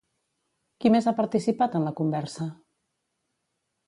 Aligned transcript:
Qui 0.85 0.91
més 0.95 1.07
ha 1.11 1.11
participat 1.19 1.77
en 1.79 1.85
la 1.87 1.93
conversa? 1.99 2.47